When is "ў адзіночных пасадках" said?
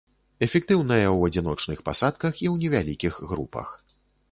1.09-2.33